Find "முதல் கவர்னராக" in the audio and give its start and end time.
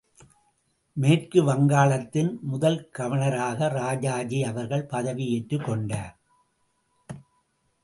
2.41-3.69